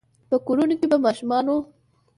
په 0.29 0.35
کورونو 0.45 0.73
کې 0.79 0.87
به 0.91 0.97
ماشومانو، 1.05 1.55